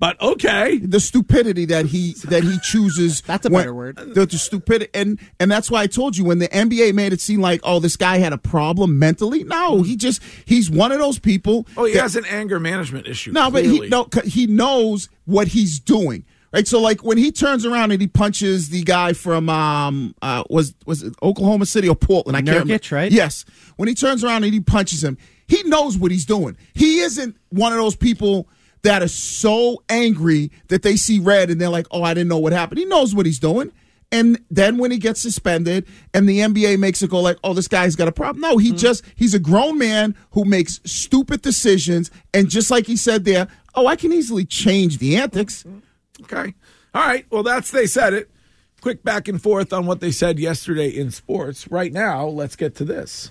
But 0.00 0.20
okay. 0.20 0.78
The 0.78 1.00
stupidity 1.00 1.64
that 1.66 1.86
he 1.86 2.12
that 2.26 2.44
he 2.44 2.58
chooses. 2.60 3.20
That's 3.26 3.46
a 3.46 3.50
when- 3.50 3.62
better 3.62 3.74
word. 3.74 3.96
The, 3.96 4.26
the 4.26 4.38
stupidity, 4.38 4.90
and 4.94 5.18
and 5.40 5.50
that's 5.50 5.70
why 5.70 5.82
I 5.82 5.86
told 5.88 6.16
you 6.16 6.24
when 6.24 6.38
the 6.38 6.48
NBA 6.48 6.94
made 6.94 7.12
it 7.12 7.20
seem 7.20 7.40
like 7.40 7.60
oh 7.64 7.80
this 7.80 7.96
guy 7.96 8.18
had 8.18 8.32
a 8.32 8.38
problem 8.38 8.98
mentally. 8.98 9.42
No, 9.44 9.82
he 9.82 9.96
just 9.96 10.22
he's 10.44 10.70
one 10.70 10.92
of 10.92 10.98
those 11.00 11.18
people. 11.18 11.66
Oh, 11.76 11.84
he 11.84 11.94
that- 11.94 12.02
has 12.02 12.14
an 12.16 12.24
anger 12.26 12.60
management 12.60 13.06
issue. 13.08 13.32
No, 13.32 13.50
but 13.50 13.64
he 13.64 13.88
no 13.88 14.08
he 14.24 14.46
knows 14.46 15.08
what 15.24 15.48
he's 15.48 15.80
doing. 15.80 16.24
Right, 16.50 16.66
so 16.66 16.80
like 16.80 17.04
when 17.04 17.18
he 17.18 17.30
turns 17.30 17.66
around 17.66 17.90
and 17.90 18.00
he 18.00 18.06
punches 18.06 18.70
the 18.70 18.82
guy 18.82 19.12
from 19.12 19.50
um 19.50 20.14
uh 20.22 20.44
was 20.48 20.74
was 20.86 21.02
it 21.02 21.14
Oklahoma 21.22 21.66
City 21.66 21.88
or 21.88 21.96
Portland? 21.96 22.36
I 22.36 22.40
can't 22.40 22.60
remember. 22.60 22.74
Nurkic, 22.74 22.92
right? 22.92 23.12
Yes, 23.12 23.44
when 23.76 23.88
he 23.88 23.94
turns 23.94 24.22
around 24.24 24.44
and 24.44 24.54
he 24.54 24.60
punches 24.60 25.04
him, 25.04 25.18
he 25.46 25.62
knows 25.64 25.98
what 25.98 26.10
he's 26.10 26.24
doing. 26.24 26.56
He 26.72 27.00
isn't 27.00 27.36
one 27.50 27.72
of 27.72 27.78
those 27.78 27.96
people 27.96 28.48
that 28.82 29.02
are 29.02 29.08
so 29.08 29.82
angry 29.88 30.50
that 30.68 30.82
they 30.82 30.96
see 30.96 31.18
red 31.18 31.50
and 31.50 31.60
they're 31.60 31.68
like, 31.68 31.86
"Oh, 31.90 32.02
I 32.02 32.14
didn't 32.14 32.28
know 32.28 32.38
what 32.38 32.52
happened." 32.52 32.78
He 32.78 32.84
knows 32.84 33.14
what 33.14 33.26
he's 33.26 33.38
doing. 33.38 33.72
And 34.10 34.40
then 34.50 34.78
when 34.78 34.90
he 34.90 34.96
gets 34.96 35.20
suspended 35.20 35.86
and 36.14 36.26
the 36.26 36.40
NBA 36.40 36.78
makes 36.78 37.02
it 37.02 37.10
go 37.10 37.20
like, 37.20 37.38
"Oh, 37.44 37.52
this 37.54 37.68
guy's 37.68 37.96
got 37.96 38.08
a 38.08 38.12
problem." 38.12 38.40
No, 38.40 38.56
he 38.56 38.68
mm-hmm. 38.68 38.78
just 38.78 39.04
he's 39.16 39.34
a 39.34 39.38
grown 39.38 39.78
man 39.78 40.14
who 40.30 40.44
makes 40.44 40.80
stupid 40.84 41.42
decisions 41.42 42.10
and 42.32 42.48
just 42.48 42.70
like 42.70 42.86
he 42.86 42.96
said 42.96 43.24
there, 43.24 43.48
"Oh, 43.74 43.86
I 43.86 43.96
can 43.96 44.12
easily 44.12 44.44
change 44.44 44.98
the 44.98 45.16
antics." 45.16 45.64
Mm-hmm. 45.64 46.24
Okay. 46.24 46.54
All 46.94 47.06
right. 47.06 47.26
Well, 47.30 47.42
that's 47.42 47.70
they 47.70 47.86
said 47.86 48.14
it. 48.14 48.30
quick 48.80 49.02
back 49.02 49.28
and 49.28 49.42
forth 49.42 49.72
on 49.72 49.86
what 49.86 50.00
they 50.00 50.10
said 50.10 50.38
yesterday 50.38 50.88
in 50.88 51.10
sports. 51.10 51.68
Right 51.68 51.92
now, 51.92 52.26
let's 52.26 52.56
get 52.56 52.74
to 52.76 52.84
this. 52.84 53.30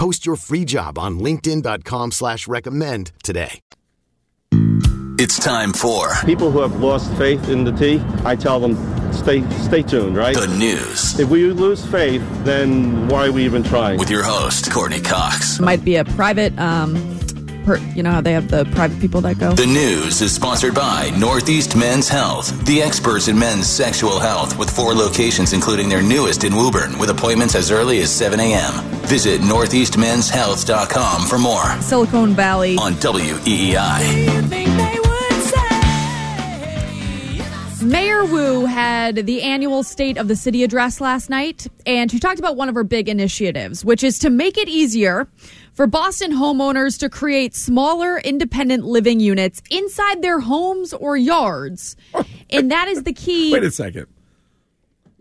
Post 0.00 0.24
your 0.24 0.36
free 0.36 0.64
job 0.64 0.98
on 0.98 1.20
linkedin.com 1.20 2.12
slash 2.12 2.48
recommend 2.48 3.12
today. 3.22 3.60
It's 5.18 5.38
time 5.38 5.74
for 5.74 6.14
People 6.24 6.50
who 6.50 6.60
have 6.60 6.80
lost 6.80 7.12
faith 7.18 7.50
in 7.50 7.64
the 7.64 7.72
tea, 7.72 8.00
I 8.24 8.34
tell 8.34 8.58
them, 8.60 8.76
stay 9.12 9.42
stay 9.58 9.82
tuned, 9.82 10.16
right? 10.16 10.34
the 10.34 10.46
news 10.46 11.20
If 11.20 11.28
we 11.28 11.44
lose 11.52 11.84
faith, 11.84 12.22
then 12.44 13.08
why 13.08 13.26
are 13.26 13.32
we 13.32 13.44
even 13.44 13.62
trying? 13.62 13.98
with 13.98 14.08
your 14.08 14.22
host, 14.22 14.72
Courtney 14.72 15.02
Cox. 15.02 15.60
might 15.60 15.84
be 15.84 15.96
a 15.96 16.04
private 16.06 16.58
um 16.58 16.94
per, 17.64 17.78
you 17.94 18.02
know 18.02 18.10
how 18.10 18.20
they 18.20 18.32
have 18.32 18.48
the 18.48 18.64
private 18.66 19.00
people 19.00 19.20
that 19.22 19.38
go 19.38 19.52
The 19.52 19.66
news 19.66 20.20
is 20.20 20.34
sponsored 20.34 20.74
by 20.74 21.10
Northeast 21.18 21.76
Men's 21.76 22.08
Health, 22.08 22.64
the 22.66 22.82
experts 22.82 23.28
in 23.28 23.38
men's 23.38 23.66
sexual 23.66 24.18
health, 24.18 24.58
with 24.58 24.70
four 24.70 24.94
locations, 24.94 25.52
including 25.52 25.88
their 25.88 26.02
newest 26.02 26.44
in 26.44 26.54
Woburn, 26.54 26.98
with 26.98 27.10
appointments 27.10 27.54
as 27.54 27.70
early 27.70 28.00
as 28.00 28.10
7 28.10 28.40
a.m. 28.40 28.72
Visit 29.06 29.40
northeastmenshealth.com 29.40 31.26
for 31.26 31.38
more 31.38 31.80
silicon 31.80 32.34
valley 32.34 32.76
on 32.76 32.92
E 32.92 32.96
WEEI. 32.96 34.70
Mayor 37.82 38.24
Wu 38.24 38.66
had 38.66 39.16
the 39.26 39.42
annual 39.42 39.82
State 39.82 40.18
of 40.18 40.28
the 40.28 40.36
City 40.36 40.62
address 40.62 41.00
last 41.00 41.30
night, 41.30 41.66
and 41.86 42.10
she 42.10 42.20
talked 42.20 42.38
about 42.38 42.54
one 42.54 42.68
of 42.68 42.74
her 42.74 42.84
big 42.84 43.08
initiatives, 43.08 43.84
which 43.84 44.04
is 44.04 44.18
to 44.20 44.30
make 44.30 44.58
it 44.58 44.68
easier 44.68 45.26
for 45.80 45.86
Boston 45.86 46.30
homeowners 46.30 46.98
to 46.98 47.08
create 47.08 47.54
smaller 47.54 48.18
independent 48.18 48.84
living 48.84 49.18
units 49.18 49.62
inside 49.70 50.20
their 50.20 50.38
homes 50.38 50.92
or 50.92 51.16
yards. 51.16 51.96
and 52.50 52.70
that 52.70 52.86
is 52.88 53.04
the 53.04 53.14
key. 53.14 53.50
Wait 53.50 53.64
a 53.64 53.70
second. 53.70 54.06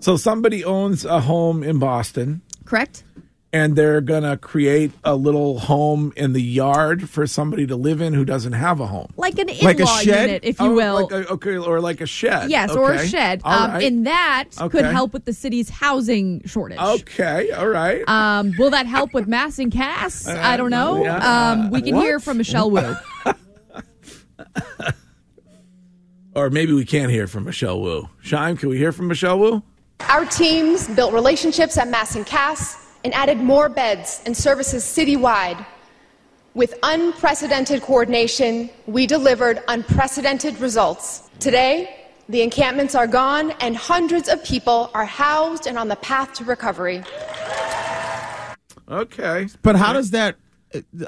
So 0.02 0.18
somebody 0.18 0.66
owns 0.66 1.06
a 1.06 1.22
home 1.22 1.64
in 1.64 1.80
Boston, 1.80 2.42
Correct? 2.66 3.06
And 3.52 3.76
they're 3.76 4.00
gonna 4.02 4.38
create 4.38 4.92
a 5.04 5.16
little 5.16 5.58
home 5.60 6.14
in 6.16 6.34
the 6.34 6.42
yard 6.42 7.10
for 7.10 7.26
somebody 7.26 7.66
to 7.66 7.76
live 7.76 8.00
in 8.00 8.14
who 8.14 8.24
doesn't 8.24 8.54
have 8.54 8.80
a 8.80 8.86
home, 8.86 9.12
Like 9.18 9.40
an 9.40 9.50
in 9.50 9.66
Like 9.66 9.80
a 9.80 9.88
shed? 9.88 10.28
unit, 10.28 10.44
if 10.44 10.60
you 10.60 10.68
Oh, 10.68 10.76
will. 10.76 10.94
like 11.10 11.12
a- 11.12 11.30
okay, 11.34 11.58
or 11.58 11.80
like 11.82 12.00
a 12.02 12.06
shed. 12.06 12.52
Yes, 12.52 12.72
or 12.72 12.92
a 12.94 13.08
shed. 13.08 13.42
All 13.44 13.64
Um, 13.66 13.72
right. 13.72 13.84
And 13.84 14.06
that 14.06 14.46
could 14.70 14.86
help 14.86 15.14
with 15.14 15.26
the 15.26 15.34
city's 15.34 15.70
housing 15.70 16.42
shortage. 16.46 16.78
Okay, 16.80 17.50
all 17.52 17.68
right. 17.70 18.08
Um, 18.08 18.54
will 18.60 18.70
that 18.70 18.86
help 18.86 19.14
with 19.16 19.28
Mass 19.28 19.58
and 19.58 19.72
Cass? 19.72 20.28
I 20.28 20.56
don't 20.56 20.70
know. 20.72 21.04
yeah. 21.04 21.52
Um, 21.52 21.72
we 21.72 21.82
can 21.82 21.96
What? 21.96 22.04
hear 22.06 22.20
from 22.20 22.38
Michelle 22.38 22.70
Wu. 22.70 22.96
or 26.36 26.50
maybe 26.50 26.74
we 26.74 26.86
can't 26.86 27.12
hear 27.12 27.28
from 27.28 27.46
Michelle 27.46 27.82
Wu. 27.82 28.08
Shime, 28.24 28.58
can 28.60 28.70
we 28.70 28.78
hear 28.78 28.92
from 28.92 29.08
Michelle 29.08 29.40
Wu? 29.40 29.64
Our 30.08 30.26
teams 30.26 30.88
built 30.90 31.14
relationships 31.14 31.78
at 31.78 31.88
Mass 31.90 32.16
and 32.16 32.26
Cass 32.26 32.78
and 33.04 33.14
added 33.14 33.38
more 33.38 33.70
beds 33.70 34.22
and 34.26 34.36
services 34.36 34.84
citywide. 34.84 35.66
With 36.56 36.74
unprecedented 36.84 37.82
coordination, 37.82 38.70
we 38.88 39.06
delivered 39.08 39.62
unprecedented 39.68 40.60
results. 40.60 41.30
Today, 41.40 41.96
the 42.28 42.42
encampments 42.42 42.96
are 42.96 43.08
gone 43.08 43.52
and 43.62 43.76
hundreds 43.76 44.28
of 44.28 44.44
people 44.44 44.92
are 44.94 45.06
housed 45.06 45.68
and 45.68 45.78
on 45.78 45.88
the 45.88 45.96
path 45.98 46.34
to 46.36 46.44
recovery. 46.44 47.04
Okay, 48.90 49.48
But 49.62 49.76
how 49.76 49.94
does 49.94 50.12
that 50.12 50.36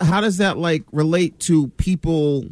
how 0.01 0.21
does 0.21 0.37
that 0.37 0.57
like 0.57 0.83
relate 0.91 1.39
to 1.41 1.67
people? 1.77 2.45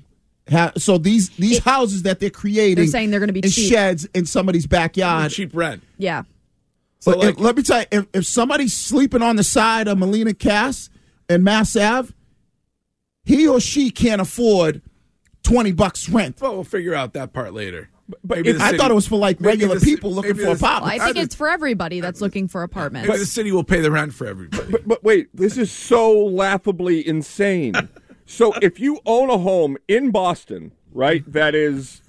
Ha- 0.52 0.72
so 0.78 0.98
these 0.98 1.30
these 1.30 1.60
houses 1.60 2.02
that 2.04 2.20
they're 2.20 2.32
creating, 2.32 2.76
They're 2.78 2.88
saying 2.88 3.12
they're 3.12 3.20
gonna 3.20 3.34
be 3.34 3.42
in 3.42 3.50
cheap. 3.52 3.72
sheds 3.72 4.06
in 4.16 4.26
somebody's 4.26 4.66
backyard. 4.66 5.32
cheap 5.32 5.52
rent. 5.54 5.84
Yeah. 6.00 6.24
So 7.00 7.12
let 7.12 7.56
me 7.56 7.64
tell 7.64 7.80
you, 7.80 7.86
if, 7.92 8.08
if 8.14 8.26
somebody's 8.26 8.76
sleeping 8.76 9.22
on 9.22 9.38
the 9.38 9.44
side 9.44 9.88
of 9.88 9.98
Melnea 9.98 10.38
Cass 10.38 10.90
and 11.30 11.44
Mass 11.44 11.76
Ave, 11.76 12.14
he 13.24 13.48
or 13.48 13.60
she 13.60 13.90
can't 13.90 14.22
afford 14.22 14.82
twenty 15.44 15.72
bucks 15.72 16.10
rent. 16.10 16.42
Well, 16.42 16.56
we'll 16.56 16.64
figure 16.64 16.94
out 16.94 17.14
that 17.14 17.32
part 17.32 17.54
later. 17.54 17.90
But 18.24 18.38
Maybe 18.40 18.54
the 18.54 18.64
I 18.64 18.76
thought 18.76 18.90
it 18.90 18.96
was 18.96 19.08
for 19.08 19.18
like 19.18 19.38
regular 19.40 19.78
the 19.78 19.86
people 19.86 20.12
looking 20.12 20.34
for 20.34 20.42
the- 20.42 20.52
apartments. 20.54 20.98
Well, 21.00 21.10
I 21.10 21.14
think 21.14 21.24
it's 21.24 21.36
for 21.36 21.48
everybody 21.48 22.02
that's 22.02 22.22
looking 22.22 22.48
for 22.48 22.64
apartments. 22.64 23.08
Maybe 23.08 23.20
the 23.20 23.26
city 23.26 23.52
will 23.52 23.64
pay 23.64 23.82
the 23.82 23.92
rent 23.92 24.14
for 24.14 24.26
everybody. 24.26 24.72
But, 24.72 24.88
but 24.88 25.04
wait, 25.04 25.30
this 25.36 25.58
is 25.58 25.72
so 25.72 26.12
laughably 26.26 27.08
insane. 27.08 27.74
so 28.26 28.54
if 28.62 28.80
you 28.80 29.00
own 29.06 29.30
a 29.30 29.38
home 29.38 29.78
in 29.88 30.10
Boston, 30.10 30.72
right, 30.92 31.24
that 31.32 31.54
is 31.54 32.02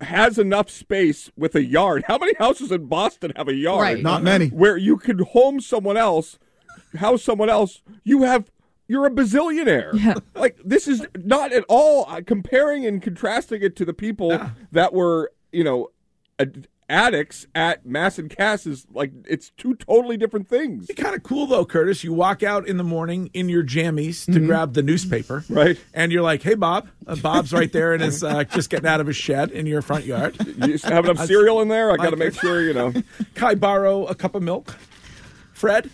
has 0.00 0.38
enough 0.38 0.70
space 0.70 1.30
with 1.36 1.54
a 1.54 1.64
yard. 1.64 2.04
How 2.06 2.18
many 2.18 2.34
houses 2.34 2.70
in 2.70 2.86
Boston 2.86 3.32
have 3.36 3.48
a 3.48 3.54
yard? 3.54 3.82
Right. 3.82 4.02
Not 4.02 4.22
many. 4.22 4.48
Where 4.48 4.76
you 4.76 4.96
could 4.96 5.20
home 5.20 5.60
someone 5.60 5.96
else, 5.96 6.38
house 6.96 7.22
someone 7.22 7.48
else. 7.50 7.82
You 8.04 8.22
have 8.22 8.50
you're 8.88 9.06
a 9.06 9.10
bazillionaire. 9.10 9.90
Yeah. 9.94 10.14
Like 10.34 10.58
this 10.64 10.86
is 10.86 11.06
not 11.16 11.52
at 11.52 11.64
all 11.68 12.04
uh, 12.08 12.20
comparing 12.26 12.84
and 12.86 13.00
contrasting 13.00 13.62
it 13.62 13.76
to 13.76 13.84
the 13.84 13.94
people 13.94 14.38
that 14.72 14.92
were, 14.92 15.32
you 15.50 15.64
know, 15.64 15.90
ad- 16.38 16.68
addicts 16.88 17.46
at 17.54 17.86
Mass 17.86 18.18
and 18.18 18.28
Cass 18.28 18.66
is 18.66 18.86
like 18.92 19.12
it's 19.28 19.50
two 19.50 19.74
totally 19.76 20.16
different 20.16 20.48
things. 20.48 20.90
It's 20.90 21.00
kind 21.00 21.14
of 21.14 21.22
cool 21.22 21.46
though, 21.46 21.64
Curtis. 21.64 22.04
You 22.04 22.12
walk 22.12 22.42
out 22.42 22.68
in 22.68 22.76
the 22.76 22.84
morning 22.84 23.30
in 23.32 23.48
your 23.48 23.62
jammies 23.64 24.30
to 24.32 24.40
grab 24.40 24.74
the 24.74 24.82
newspaper, 24.82 25.40
Mm-hmm. 25.40 25.54
right? 25.54 25.80
And 25.94 26.12
you're 26.12 26.22
like, 26.22 26.42
"Hey, 26.42 26.54
Bob." 26.54 26.88
Uh, 27.06 27.16
Bob's 27.16 27.52
right 27.52 27.72
there 27.72 27.92
and 27.94 28.02
is 28.02 28.22
uh, 28.22 28.44
just 28.44 28.70
getting 28.70 28.86
out 28.86 29.00
of 29.00 29.06
his 29.06 29.16
shed 29.16 29.50
in 29.50 29.66
your 29.66 29.82
front 29.82 30.04
yard. 30.04 30.36
You 30.64 30.78
have 30.84 31.04
enough 31.06 31.26
cereal 31.26 31.60
in 31.60 31.68
there. 31.68 31.90
I 31.90 31.96
got 31.96 32.10
to 32.10 32.16
make 32.16 32.34
sure 32.34 32.62
you 32.62 32.74
know. 32.74 32.92
Can 33.34 33.44
I 33.48 33.54
borrow 33.54 34.06
a 34.06 34.14
cup 34.14 34.34
of 34.34 34.42
milk, 34.42 34.76
Fred? 35.52 35.90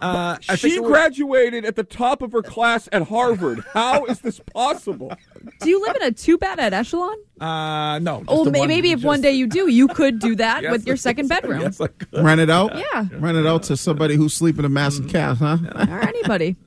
Uh, 0.00 0.38
She 0.56 0.78
graduated 0.80 1.64
at 1.64 1.76
the 1.76 1.84
top 1.84 2.22
of 2.22 2.32
her 2.32 2.42
class 2.42 2.88
at 2.92 3.02
Harvard. 3.08 3.64
How 3.72 4.04
is 4.06 4.20
this 4.20 4.40
possible? 4.54 5.12
Do 5.60 5.68
you 5.68 5.80
live 5.82 5.96
in 5.96 6.02
a 6.02 6.12
two 6.12 6.38
bed 6.38 6.58
at 6.60 6.72
Echelon? 6.72 7.16
Uh, 7.40 7.98
no. 8.00 8.22
Oh, 8.28 8.44
may- 8.44 8.60
one- 8.60 8.68
maybe 8.68 8.90
if 8.90 8.98
just- 9.00 9.06
one 9.06 9.20
day 9.20 9.32
you 9.32 9.46
do, 9.46 9.68
you 9.68 9.88
could 9.88 10.18
do 10.18 10.34
that 10.36 10.62
Yes, 10.64 10.72
with 10.72 10.86
your 10.86 10.96
second 10.96 11.28
bedroom. 11.28 11.60
Yes, 11.60 11.80
Rent 12.12 12.40
it 12.40 12.50
out. 12.50 12.76
Yeah. 12.76 13.06
Rent 13.12 13.36
it 13.38 13.46
out 13.46 13.62
to 13.64 13.76
somebody 13.76 14.16
who's 14.16 14.34
sleeping 14.34 14.64
in 14.64 14.72
Mass 14.72 14.98
and 14.98 15.08
Cass, 15.10 15.38
huh? 15.38 15.58
or 15.74 16.00
anybody. 16.00 16.56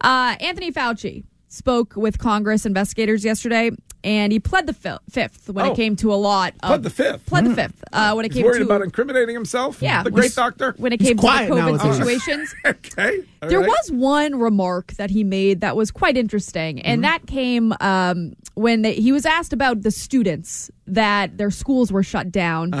Uh, 0.00 0.36
Anthony 0.40 0.70
Fauci 0.70 1.24
spoke 1.48 1.96
with 1.96 2.18
Congress 2.18 2.64
investigators 2.66 3.24
yesterday, 3.24 3.70
and 4.04 4.32
he 4.32 4.38
pled 4.38 4.66
the 4.66 4.72
fi- 4.72 4.98
fifth 5.10 5.48
when 5.50 5.66
Oh. 5.66 5.72
it 5.72 5.76
came 5.76 5.96
to 5.96 6.12
a 6.12 6.16
lot. 6.16 6.52
Of, 6.62 6.68
Pled 6.68 6.82
the 6.84 6.90
fifth. 6.90 7.26
Pled 7.26 7.46
the 7.46 7.54
fifth 7.54 7.82
uh, 7.92 8.12
when 8.12 8.24
it 8.24 8.32
He's 8.32 8.38
came 8.38 8.46
worried 8.46 8.58
to 8.58 8.64
about 8.64 8.82
incriminating 8.82 9.34
himself. 9.34 9.82
Yeah, 9.82 10.02
the 10.02 10.10
great 10.10 10.24
he's- 10.24 10.34
doctor. 10.34 10.74
when 10.78 10.92
it 10.92 10.98
came 11.00 11.16
to 11.16 11.22
the 11.22 11.28
COVID 11.28 11.94
situations. 11.94 12.54
okay, 12.66 13.18
all 13.42 13.48
there 13.48 13.60
right. 13.60 13.68
was 13.68 13.90
one 13.90 14.38
remark 14.38 14.92
that 14.94 15.10
he 15.10 15.24
made 15.24 15.60
that 15.62 15.74
was 15.74 15.90
quite 15.90 16.16
interesting, 16.16 16.80
and 16.82 17.02
that 17.02 17.26
came 17.26 17.72
um, 17.80 18.34
when 18.54 18.82
they, 18.82 18.94
he 18.94 19.10
was 19.10 19.24
asked 19.26 19.52
about 19.52 19.82
the 19.82 19.90
students 19.90 20.70
that 20.86 21.38
their 21.38 21.50
schools 21.50 21.90
were 21.90 22.02
shut 22.02 22.30
down, 22.30 22.72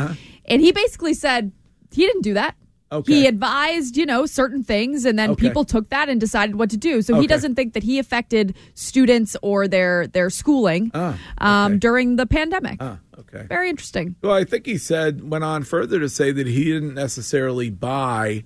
and 0.44 0.60
he 0.62 0.72
basically 0.72 1.14
said 1.14 1.52
he 1.90 2.06
didn't 2.06 2.22
do 2.22 2.34
that. 2.34 2.54
Okay. 2.90 3.12
He 3.12 3.26
advised, 3.26 3.96
you 3.98 4.06
know, 4.06 4.24
certain 4.24 4.64
things, 4.64 5.04
and 5.04 5.18
then 5.18 5.30
Okay. 5.32 5.46
people 5.48 5.64
took 5.64 5.90
that 5.90 6.08
and 6.08 6.18
decided 6.18 6.54
what 6.56 6.70
to 6.70 6.78
do. 6.78 7.02
So 7.02 7.20
he 7.20 7.26
doesn't 7.26 7.54
think 7.54 7.74
that 7.74 7.82
he 7.82 7.98
affected 7.98 8.54
students 8.74 9.36
or 9.42 9.68
their 9.68 10.06
their 10.06 10.30
schooling 10.30 10.90
um, 11.38 11.78
during 11.78 12.16
the 12.16 12.24
pandemic. 12.26 12.80
okay. 12.82 13.44
Very 13.48 13.68
interesting. 13.68 14.16
Well, 14.22 14.32
I 14.32 14.44
think 14.44 14.64
he 14.64 14.78
said 14.78 15.28
went 15.28 15.44
on 15.44 15.64
further 15.64 16.00
to 16.00 16.08
say 16.08 16.32
that 16.32 16.46
he 16.46 16.64
didn't 16.64 16.94
necessarily 16.94 17.68
buy 17.68 18.44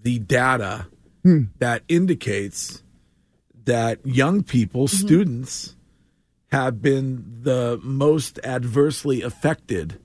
the 0.00 0.20
data 0.20 0.86
that 1.58 1.82
indicates 1.88 2.82
that 3.64 3.98
young 4.06 4.42
people, 4.44 4.86
Mm-hmm. 4.86 5.06
students, 5.06 5.74
have 6.52 6.80
been 6.80 7.40
the 7.42 7.78
most 7.82 8.38
adversely 8.44 9.20
affected 9.20 9.98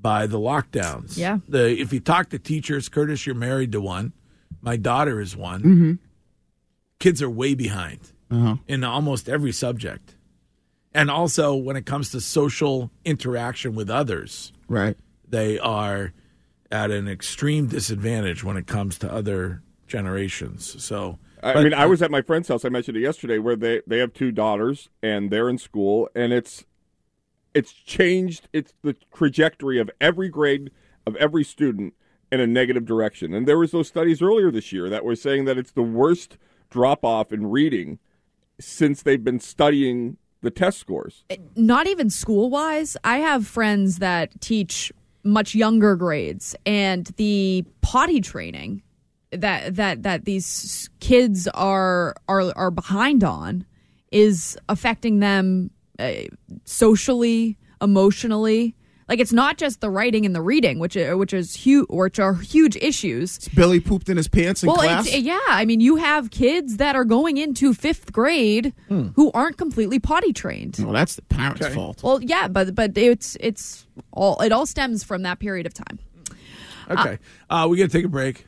by 0.00 0.26
the 0.26 0.38
lockdowns. 0.38 1.16
Yeah. 1.16 1.38
The 1.48 1.78
if 1.78 1.92
you 1.92 2.00
talk 2.00 2.30
to 2.30 2.38
teachers, 2.38 2.88
Curtis, 2.88 3.26
you're 3.26 3.34
married 3.34 3.72
to 3.72 3.80
one. 3.80 4.12
My 4.62 4.76
daughter 4.76 5.20
is 5.20 5.36
one. 5.36 5.60
Mm-hmm. 5.62 5.92
Kids 6.98 7.22
are 7.22 7.30
way 7.30 7.54
behind 7.54 8.00
Uh-huh. 8.30 8.56
in 8.68 8.84
almost 8.84 9.28
every 9.28 9.52
subject. 9.52 10.16
And 10.92 11.10
also 11.10 11.54
when 11.54 11.76
it 11.76 11.86
comes 11.86 12.10
to 12.10 12.20
social 12.20 12.90
interaction 13.04 13.74
with 13.74 13.88
others, 13.90 14.52
Right. 14.68 14.96
they 15.28 15.58
are 15.58 16.12
at 16.70 16.90
an 16.90 17.08
extreme 17.08 17.66
disadvantage 17.66 18.42
when 18.44 18.56
it 18.56 18.66
comes 18.66 18.98
to 18.98 19.12
other 19.12 19.62
generations. 19.86 20.82
So 20.82 21.18
I 21.42 21.54
but- 21.54 21.62
mean, 21.64 21.74
I 21.74 21.86
was 21.86 22.02
at 22.02 22.10
my 22.10 22.22
friend's 22.22 22.48
house. 22.48 22.64
I 22.64 22.68
mentioned 22.68 22.96
it 22.96 23.00
yesterday, 23.00 23.38
where 23.38 23.56
they 23.56 23.80
they 23.86 23.98
have 23.98 24.12
two 24.12 24.30
daughters 24.30 24.88
and 25.02 25.30
they're 25.30 25.48
in 25.48 25.58
school, 25.58 26.08
and 26.14 26.32
it's 26.32 26.64
it's 27.54 27.72
changed. 27.72 28.48
It's 28.52 28.74
the 28.82 28.96
trajectory 29.14 29.78
of 29.78 29.90
every 30.00 30.28
grade 30.28 30.70
of 31.06 31.16
every 31.16 31.44
student 31.44 31.94
in 32.30 32.40
a 32.40 32.46
negative 32.46 32.84
direction. 32.84 33.34
And 33.34 33.46
there 33.46 33.58
was 33.58 33.72
those 33.72 33.88
studies 33.88 34.22
earlier 34.22 34.50
this 34.50 34.72
year 34.72 34.88
that 34.88 35.04
were 35.04 35.16
saying 35.16 35.46
that 35.46 35.58
it's 35.58 35.72
the 35.72 35.82
worst 35.82 36.36
drop 36.70 37.04
off 37.04 37.32
in 37.32 37.50
reading 37.50 37.98
since 38.60 39.02
they've 39.02 39.22
been 39.22 39.40
studying 39.40 40.16
the 40.42 40.50
test 40.50 40.78
scores. 40.78 41.24
Eh, 41.30 41.36
not 41.56 41.86
even 41.86 42.10
school 42.10 42.50
wise. 42.50 42.96
I 43.04 43.18
have 43.18 43.46
friends 43.46 43.98
that 43.98 44.40
teach 44.40 44.92
much 45.22 45.54
younger 45.54 45.96
grades, 45.96 46.56
and 46.64 47.06
the 47.16 47.64
potty 47.82 48.20
training 48.20 48.82
that 49.32 49.76
that 49.76 50.02
that 50.02 50.24
these 50.24 50.88
kids 51.00 51.46
are 51.48 52.14
are 52.28 52.52
are 52.56 52.70
behind 52.70 53.22
on 53.22 53.64
is 54.10 54.58
affecting 54.68 55.20
them 55.20 55.70
uh, 56.00 56.24
socially, 56.64 57.58
emotionally. 57.80 58.74
Like 59.08 59.18
it's 59.18 59.32
not 59.32 59.58
just 59.58 59.80
the 59.80 59.90
writing 59.90 60.24
and 60.24 60.36
the 60.36 60.40
reading, 60.40 60.78
which 60.78 60.96
are, 60.96 61.16
which 61.16 61.32
is 61.32 61.52
huge, 61.52 61.88
which 61.90 62.20
are 62.20 62.34
huge 62.34 62.76
issues. 62.76 63.48
Billy 63.48 63.80
pooped 63.80 64.08
in 64.08 64.16
his 64.16 64.28
pants 64.28 64.62
in 64.62 64.68
well, 64.68 64.76
class. 64.76 65.08
it's, 65.08 65.16
yeah, 65.16 65.40
I 65.48 65.64
mean, 65.64 65.80
you 65.80 65.96
have 65.96 66.30
kids 66.30 66.76
that 66.76 66.94
are 66.94 67.04
going 67.04 67.36
into 67.36 67.74
fifth 67.74 68.12
grade 68.12 68.72
who 68.88 69.32
aren't 69.34 69.56
completely 69.56 69.98
potty 69.98 70.32
trained. 70.32 70.76
well, 70.78 70.92
that's 70.92 71.16
the 71.16 71.22
parents' 71.22 71.74
fault. 71.74 72.04
Well, 72.04 72.22
yeah, 72.22 72.46
but 72.46 72.76
but 72.76 72.96
it's 72.96 73.36
it's 73.40 73.84
all 74.12 74.40
it 74.42 74.52
all 74.52 74.64
stems 74.64 75.02
from 75.02 75.22
that 75.22 75.40
period 75.40 75.66
of 75.66 75.74
time. 75.74 75.98
Okay. 76.88 77.18
Uh, 77.48 77.66
we 77.68 77.78
got 77.78 77.84
to 77.84 77.96
take 77.96 78.04
a 78.04 78.08
break. 78.08 78.46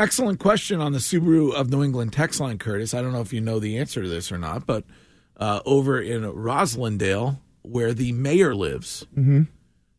Excellent 0.00 0.38
question 0.38 0.80
on 0.80 0.92
the 0.92 0.98
Subaru 0.98 1.52
of 1.52 1.70
New 1.70 1.82
England 1.82 2.12
text 2.12 2.38
line, 2.40 2.58
Curtis. 2.58 2.94
I 2.94 3.02
don't 3.02 3.12
know 3.12 3.20
if 3.20 3.32
you 3.32 3.40
know 3.40 3.58
the 3.58 3.78
answer 3.78 4.02
to 4.02 4.08
this 4.08 4.30
or 4.30 4.38
not, 4.38 4.64
but 4.64 4.84
uh, 5.38 5.60
over 5.66 6.00
in 6.00 6.22
Roslindale, 6.22 7.38
where 7.62 7.92
the 7.94 8.12
mayor 8.12 8.54
lives, 8.54 9.06
Mm-hmm. 9.16 9.42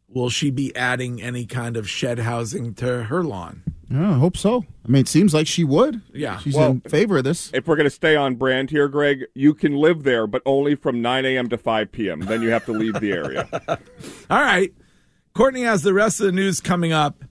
will 0.08 0.30
she 0.30 0.50
be 0.52 0.76
adding 0.76 1.22
any 1.22 1.46
kind 1.46 1.78
of 1.78 1.88
shed 1.90 2.20
housing 2.20 2.74
to 2.76 3.04
her 3.06 3.24
lawn? 3.24 3.64
Yeah, 3.92 4.12
I 4.12 4.20
hope 4.20 4.38
so. 4.38 4.66
I 4.86 4.88
mean, 4.88 5.02
it 5.02 5.08
seems 5.08 5.34
like 5.34 5.48
she 5.48 5.64
would. 5.64 6.02
Yeah. 6.14 6.38
She's 6.38 6.54
Well, 6.54 6.72
in 6.72 6.82
favor 6.82 7.18
of 7.18 7.24
this. 7.24 7.50
If 7.56 7.68
we're 7.68 7.76
going 7.76 7.86
to 7.86 7.90
stay 7.90 8.16
on 8.16 8.36
brand 8.36 8.70
here, 8.70 8.88
Greg, 8.88 9.26
you 9.34 9.56
can 9.56 9.76
live 9.76 10.04
there, 10.04 10.28
but 10.28 10.44
only 10.46 10.76
from 10.76 11.02
9 11.02 11.26
a.m. 11.26 11.50
to 11.50 11.58
5 11.58 11.92
p.m. 11.92 12.20
Then 12.20 12.44
you 12.44 12.50
have 12.52 12.66
to 12.66 12.72
leave 12.72 13.00
the 13.00 13.12
area. 13.12 13.48
All 14.30 14.42
right. 14.42 14.72
Courtney 15.34 15.64
has 15.64 15.82
the 15.82 15.94
rest 15.94 16.20
of 16.20 16.28
the 16.28 16.32
news 16.32 16.60
coming 16.60 16.92
up, 16.92 17.24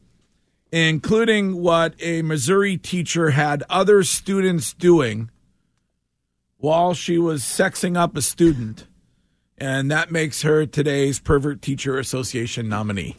including 0.72 1.60
what 1.62 1.94
a 2.00 2.22
Missouri 2.22 2.76
teacher 2.76 3.30
had 3.30 3.62
other 3.70 4.02
students 4.02 4.72
doing 4.74 5.30
while 6.60 6.92
she 6.92 7.18
was 7.18 7.42
sexing 7.42 7.96
up 7.96 8.16
a 8.16 8.22
student. 8.22 8.88
And 9.58 9.90
that 9.92 10.10
makes 10.10 10.42
her 10.42 10.66
today's 10.66 11.20
Pervert 11.20 11.62
Teacher 11.62 11.98
Association 11.98 12.68
nominee. 12.68 13.16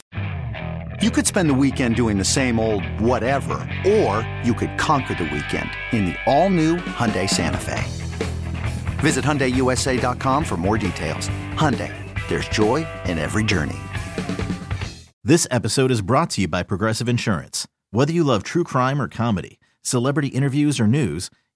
You 1.00 1.10
could 1.10 1.26
spend 1.26 1.48
the 1.48 1.54
weekend 1.54 1.96
doing 1.96 2.18
the 2.18 2.24
same 2.24 2.60
old 2.60 2.84
whatever, 3.00 3.54
or 3.86 4.28
you 4.44 4.52
could 4.52 4.78
conquer 4.78 5.14
the 5.14 5.24
weekend 5.24 5.70
in 5.92 6.04
the 6.04 6.16
all-new 6.26 6.76
Hyundai 6.76 7.28
Santa 7.28 7.56
Fe. 7.56 7.82
Visit 8.98 9.24
HyundaiUSA.com 9.24 10.44
for 10.44 10.58
more 10.58 10.76
details. 10.76 11.30
Hyundai, 11.54 11.94
there's 12.28 12.48
joy 12.48 12.86
in 13.06 13.18
every 13.18 13.44
journey. 13.44 13.78
This 15.24 15.46
episode 15.50 15.90
is 15.90 16.02
brought 16.02 16.28
to 16.30 16.42
you 16.42 16.48
by 16.48 16.62
Progressive 16.62 17.08
Insurance. 17.08 17.66
Whether 17.90 18.12
you 18.12 18.22
love 18.22 18.42
true 18.42 18.64
crime 18.64 19.00
or 19.00 19.08
comedy, 19.08 19.58
celebrity 19.82 20.28
interviews 20.28 20.78
or 20.78 20.86
news, 20.86 21.30